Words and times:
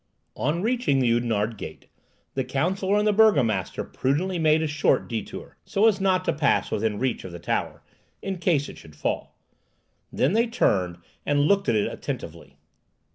On 0.35 0.63
reaching 0.63 0.97
the 0.97 1.11
Oudenarde 1.13 1.57
gate, 1.59 1.85
the 2.33 2.43
counsellor 2.43 2.97
and 2.97 3.05
the 3.07 3.13
burgomaster 3.13 3.83
prudently 3.83 4.39
made 4.39 4.63
a 4.63 4.67
short 4.67 5.07
detour, 5.07 5.57
so 5.63 5.85
as 5.87 6.01
not 6.01 6.25
to 6.25 6.33
pass 6.33 6.71
within 6.71 6.97
reach 6.97 7.23
of 7.23 7.31
the 7.31 7.37
tower, 7.37 7.83
in 8.19 8.39
case 8.39 8.67
it 8.67 8.79
should 8.79 8.95
fall; 8.95 9.37
then 10.11 10.33
they 10.33 10.47
turned 10.47 10.97
and 11.23 11.41
looked 11.41 11.69
at 11.69 11.75
it 11.75 11.85
attentively. 11.85 12.57